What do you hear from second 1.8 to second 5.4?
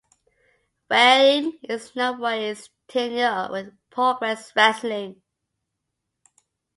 known for his tenure with Progress Wrestling.